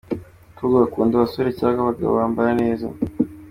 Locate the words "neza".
2.61-2.87